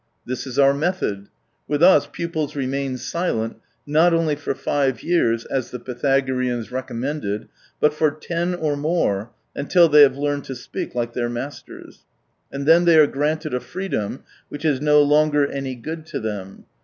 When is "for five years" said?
4.35-5.45